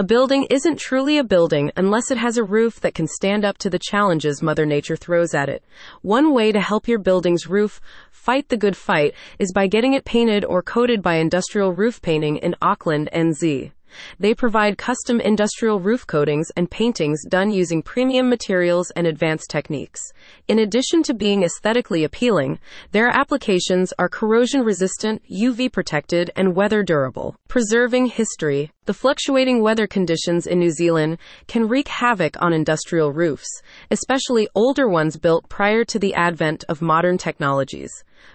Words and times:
A 0.00 0.02
building 0.02 0.46
isn't 0.48 0.78
truly 0.78 1.18
a 1.18 1.22
building 1.22 1.72
unless 1.76 2.10
it 2.10 2.16
has 2.16 2.38
a 2.38 2.42
roof 2.42 2.80
that 2.80 2.94
can 2.94 3.06
stand 3.06 3.44
up 3.44 3.58
to 3.58 3.68
the 3.68 3.78
challenges 3.78 4.40
Mother 4.40 4.64
Nature 4.64 4.96
throws 4.96 5.34
at 5.34 5.50
it. 5.50 5.62
One 6.00 6.32
way 6.32 6.52
to 6.52 6.60
help 6.62 6.88
your 6.88 6.98
building's 6.98 7.46
roof 7.46 7.82
fight 8.10 8.48
the 8.48 8.56
good 8.56 8.78
fight 8.78 9.12
is 9.38 9.52
by 9.52 9.66
getting 9.66 9.92
it 9.92 10.06
painted 10.06 10.42
or 10.42 10.62
coated 10.62 11.02
by 11.02 11.16
Industrial 11.16 11.74
Roof 11.74 12.00
Painting 12.00 12.38
in 12.38 12.54
Auckland, 12.62 13.10
NZ. 13.12 13.72
They 14.18 14.34
provide 14.34 14.78
custom 14.78 15.20
industrial 15.20 15.80
roof 15.80 16.06
coatings 16.06 16.50
and 16.56 16.70
paintings 16.70 17.24
done 17.28 17.50
using 17.50 17.82
premium 17.82 18.28
materials 18.28 18.90
and 18.96 19.06
advanced 19.06 19.50
techniques. 19.50 20.00
In 20.48 20.58
addition 20.58 21.02
to 21.04 21.14
being 21.14 21.42
aesthetically 21.42 22.04
appealing, 22.04 22.58
their 22.92 23.08
applications 23.08 23.92
are 23.98 24.08
corrosion 24.08 24.62
resistant, 24.62 25.22
UV 25.30 25.72
protected, 25.72 26.30
and 26.36 26.54
weather 26.54 26.82
durable. 26.82 27.36
Preserving 27.48 28.06
history. 28.06 28.70
The 28.86 28.94
fluctuating 28.94 29.62
weather 29.62 29.86
conditions 29.86 30.46
in 30.46 30.58
New 30.58 30.70
Zealand 30.70 31.18
can 31.46 31.68
wreak 31.68 31.88
havoc 31.88 32.36
on 32.40 32.52
industrial 32.52 33.12
roofs, 33.12 33.48
especially 33.90 34.48
older 34.54 34.88
ones 34.88 35.16
built 35.16 35.48
prior 35.48 35.84
to 35.84 35.98
the 35.98 36.14
advent 36.14 36.64
of 36.68 36.82
modern 36.82 37.18
technologies. 37.18 37.90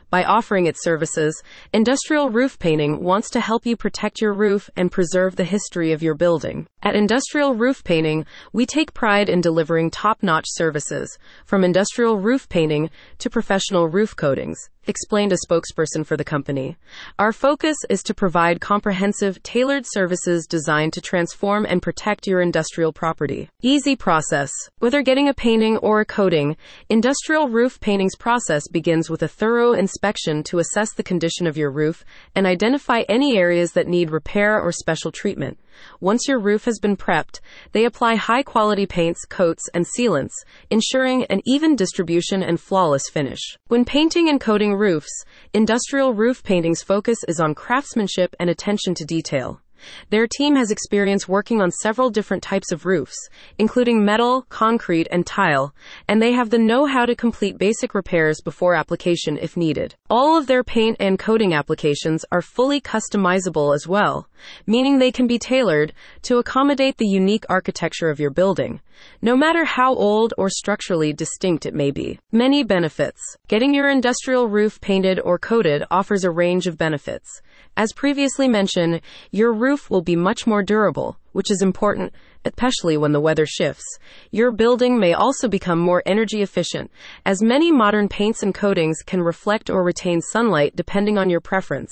By 0.09 0.23
offering 0.23 0.65
its 0.65 0.83
services, 0.83 1.41
Industrial 1.73 2.29
Roof 2.29 2.57
Painting 2.59 3.03
wants 3.03 3.29
to 3.31 3.39
help 3.39 3.65
you 3.65 3.75
protect 3.75 4.21
your 4.21 4.33
roof 4.33 4.69
and 4.75 4.91
preserve 4.91 5.35
the 5.35 5.43
history 5.43 5.91
of 5.91 6.03
your 6.03 6.15
building. 6.15 6.67
At 6.83 6.95
Industrial 6.95 7.53
Roof 7.53 7.83
Painting, 7.83 8.25
we 8.53 8.65
take 8.65 8.93
pride 8.93 9.29
in 9.29 9.41
delivering 9.41 9.91
top 9.91 10.23
notch 10.23 10.45
services, 10.47 11.17
from 11.45 11.63
industrial 11.63 12.17
roof 12.17 12.47
painting 12.49 12.89
to 13.19 13.29
professional 13.29 13.87
roof 13.87 14.15
coatings 14.15 14.69
explained 14.87 15.31
a 15.31 15.37
spokesperson 15.37 16.05
for 16.05 16.17
the 16.17 16.23
company. 16.23 16.77
Our 17.19 17.31
focus 17.31 17.77
is 17.89 18.03
to 18.03 18.13
provide 18.13 18.61
comprehensive, 18.61 19.41
tailored 19.43 19.85
services 19.87 20.47
designed 20.47 20.93
to 20.93 21.01
transform 21.01 21.65
and 21.65 21.81
protect 21.81 22.27
your 22.27 22.41
industrial 22.41 22.93
property. 22.93 23.49
Easy 23.61 23.95
process. 23.95 24.51
Whether 24.79 25.01
getting 25.01 25.27
a 25.27 25.33
painting 25.33 25.77
or 25.77 26.01
a 26.01 26.05
coating, 26.05 26.57
industrial 26.89 27.49
roof 27.49 27.79
painting's 27.79 28.15
process 28.15 28.67
begins 28.67 29.09
with 29.09 29.23
a 29.23 29.27
thorough 29.27 29.73
inspection 29.73 30.43
to 30.43 30.59
assess 30.59 30.93
the 30.93 31.03
condition 31.03 31.47
of 31.47 31.57
your 31.57 31.71
roof 31.71 32.03
and 32.35 32.45
identify 32.45 33.03
any 33.09 33.37
areas 33.37 33.73
that 33.73 33.87
need 33.87 34.11
repair 34.11 34.59
or 34.59 34.71
special 34.71 35.11
treatment. 35.11 35.59
Once 35.99 36.27
your 36.27 36.39
roof 36.39 36.65
has 36.65 36.79
been 36.79 36.95
prepped, 36.95 37.39
they 37.71 37.85
apply 37.85 38.15
high 38.15 38.43
quality 38.43 38.85
paints, 38.85 39.25
coats, 39.25 39.63
and 39.73 39.85
sealants, 39.85 40.33
ensuring 40.69 41.25
an 41.25 41.41
even 41.45 41.75
distribution 41.75 42.43
and 42.43 42.59
flawless 42.59 43.09
finish. 43.09 43.41
When 43.67 43.85
painting 43.85 44.29
and 44.29 44.39
coating 44.39 44.75
roofs, 44.75 45.23
industrial 45.53 46.13
roof 46.13 46.43
painting's 46.43 46.83
focus 46.83 47.19
is 47.27 47.39
on 47.39 47.55
craftsmanship 47.55 48.35
and 48.39 48.49
attention 48.49 48.95
to 48.95 49.05
detail. 49.05 49.61
Their 50.09 50.27
team 50.27 50.55
has 50.55 50.71
experience 50.71 51.27
working 51.27 51.61
on 51.61 51.71
several 51.71 52.09
different 52.09 52.43
types 52.43 52.71
of 52.71 52.85
roofs, 52.85 53.15
including 53.57 54.05
metal, 54.05 54.43
concrete, 54.49 55.07
and 55.11 55.25
tile, 55.25 55.73
and 56.07 56.21
they 56.21 56.31
have 56.33 56.49
the 56.49 56.57
know 56.57 56.85
how 56.85 57.05
to 57.05 57.15
complete 57.15 57.57
basic 57.57 57.93
repairs 57.93 58.41
before 58.41 58.75
application 58.75 59.37
if 59.37 59.57
needed. 59.57 59.95
All 60.09 60.37
of 60.37 60.47
their 60.47 60.63
paint 60.63 60.97
and 60.99 61.19
coating 61.19 61.53
applications 61.53 62.25
are 62.31 62.41
fully 62.41 62.79
customizable 62.79 63.73
as 63.75 63.87
well, 63.87 64.29
meaning 64.67 64.99
they 64.99 65.11
can 65.11 65.27
be 65.27 65.39
tailored 65.39 65.93
to 66.23 66.37
accommodate 66.37 66.97
the 66.97 67.07
unique 67.07 67.45
architecture 67.49 68.09
of 68.09 68.19
your 68.19 68.29
building, 68.29 68.79
no 69.21 69.35
matter 69.35 69.65
how 69.65 69.93
old 69.93 70.33
or 70.37 70.49
structurally 70.49 71.11
distinct 71.11 71.65
it 71.65 71.73
may 71.73 71.91
be. 71.91 72.19
Many 72.31 72.63
benefits. 72.63 73.21
Getting 73.47 73.73
your 73.73 73.89
industrial 73.89 74.47
roof 74.47 74.79
painted 74.81 75.19
or 75.19 75.37
coated 75.37 75.83
offers 75.91 76.23
a 76.23 76.31
range 76.31 76.67
of 76.67 76.77
benefits. 76.77 77.41
As 77.77 77.91
previously 77.91 78.47
mentioned, 78.47 79.01
your 79.31 79.51
roof 79.51 79.74
will 79.89 80.01
be 80.01 80.15
much 80.15 80.47
more 80.47 80.63
durable, 80.63 81.17
which 81.31 81.51
is 81.51 81.61
important, 81.61 82.13
especially 82.45 82.97
when 82.97 83.11
the 83.11 83.19
weather 83.19 83.45
shifts. 83.45 83.99
Your 84.31 84.51
building 84.51 84.99
may 84.99 85.13
also 85.13 85.47
become 85.47 85.79
more 85.79 86.01
energy 86.05 86.41
efficient, 86.41 86.91
as 87.25 87.41
many 87.41 87.71
modern 87.71 88.07
paints 88.07 88.41
and 88.43 88.53
coatings 88.53 89.01
can 89.05 89.21
reflect 89.21 89.69
or 89.69 89.83
retain 89.83 90.21
sunlight 90.21 90.75
depending 90.75 91.17
on 91.17 91.29
your 91.29 91.41
preference. 91.41 91.91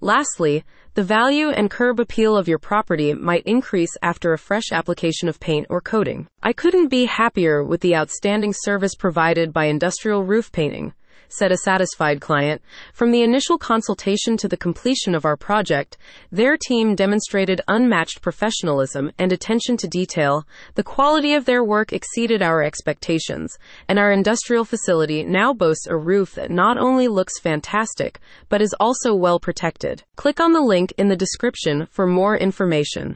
Lastly, 0.00 0.64
the 0.94 1.02
value 1.02 1.48
and 1.48 1.70
curb 1.70 1.98
appeal 1.98 2.36
of 2.36 2.46
your 2.46 2.58
property 2.58 3.12
might 3.14 3.42
increase 3.46 3.96
after 4.00 4.32
a 4.32 4.38
fresh 4.38 4.70
application 4.70 5.28
of 5.28 5.40
paint 5.40 5.66
or 5.68 5.80
coating. 5.80 6.28
I 6.42 6.52
couldn't 6.52 6.88
be 6.88 7.06
happier 7.06 7.64
with 7.64 7.80
the 7.80 7.96
outstanding 7.96 8.52
service 8.54 8.94
provided 8.94 9.52
by 9.52 9.64
Industrial 9.64 10.22
Roof 10.22 10.52
Painting 10.52 10.94
said 11.28 11.52
a 11.52 11.58
satisfied 11.58 12.20
client. 12.20 12.62
From 12.92 13.10
the 13.10 13.22
initial 13.22 13.58
consultation 13.58 14.36
to 14.38 14.48
the 14.48 14.56
completion 14.56 15.14
of 15.14 15.24
our 15.24 15.36
project, 15.36 15.96
their 16.32 16.56
team 16.56 16.94
demonstrated 16.94 17.60
unmatched 17.68 18.22
professionalism 18.22 19.12
and 19.18 19.32
attention 19.32 19.76
to 19.78 19.88
detail. 19.88 20.46
The 20.74 20.82
quality 20.82 21.34
of 21.34 21.44
their 21.44 21.62
work 21.62 21.92
exceeded 21.92 22.40
our 22.40 22.62
expectations, 22.62 23.58
and 23.88 23.98
our 23.98 24.12
industrial 24.12 24.64
facility 24.64 25.22
now 25.24 25.52
boasts 25.52 25.86
a 25.86 25.96
roof 25.96 26.34
that 26.34 26.50
not 26.50 26.78
only 26.78 27.08
looks 27.08 27.38
fantastic, 27.40 28.20
but 28.48 28.62
is 28.62 28.74
also 28.80 29.14
well 29.14 29.38
protected. 29.38 30.02
Click 30.16 30.40
on 30.40 30.52
the 30.52 30.60
link 30.60 30.92
in 30.96 31.08
the 31.08 31.16
description 31.16 31.86
for 31.90 32.06
more 32.06 32.36
information. 32.36 33.12